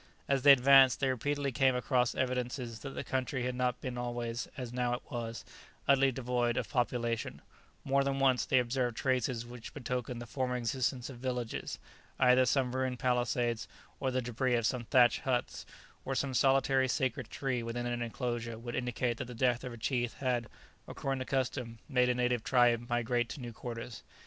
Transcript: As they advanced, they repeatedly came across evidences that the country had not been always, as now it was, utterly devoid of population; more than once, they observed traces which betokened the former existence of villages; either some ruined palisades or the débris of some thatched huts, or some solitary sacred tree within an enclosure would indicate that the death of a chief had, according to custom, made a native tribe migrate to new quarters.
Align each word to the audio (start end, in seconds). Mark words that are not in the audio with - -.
As 0.27 0.41
they 0.41 0.51
advanced, 0.51 0.99
they 0.99 1.09
repeatedly 1.09 1.51
came 1.51 1.75
across 1.75 2.15
evidences 2.15 2.79
that 2.79 2.95
the 2.95 3.03
country 3.03 3.43
had 3.43 3.53
not 3.53 3.81
been 3.81 3.99
always, 3.99 4.47
as 4.57 4.73
now 4.73 4.95
it 4.95 5.03
was, 5.11 5.45
utterly 5.87 6.11
devoid 6.11 6.57
of 6.57 6.67
population; 6.67 7.39
more 7.83 8.03
than 8.03 8.17
once, 8.17 8.43
they 8.43 8.57
observed 8.57 8.97
traces 8.97 9.45
which 9.45 9.75
betokened 9.75 10.19
the 10.19 10.25
former 10.25 10.55
existence 10.55 11.11
of 11.11 11.17
villages; 11.19 11.77
either 12.17 12.47
some 12.47 12.75
ruined 12.75 12.97
palisades 12.97 13.67
or 13.99 14.09
the 14.09 14.23
débris 14.23 14.57
of 14.57 14.65
some 14.65 14.85
thatched 14.85 15.19
huts, 15.21 15.67
or 16.03 16.15
some 16.15 16.33
solitary 16.33 16.87
sacred 16.87 17.29
tree 17.29 17.61
within 17.61 17.85
an 17.85 18.01
enclosure 18.01 18.57
would 18.57 18.73
indicate 18.73 19.17
that 19.17 19.25
the 19.25 19.35
death 19.35 19.63
of 19.63 19.71
a 19.71 19.77
chief 19.77 20.13
had, 20.13 20.47
according 20.87 21.19
to 21.19 21.25
custom, 21.25 21.77
made 21.87 22.09
a 22.09 22.15
native 22.15 22.43
tribe 22.43 22.89
migrate 22.89 23.29
to 23.29 23.39
new 23.39 23.53
quarters. 23.53 24.01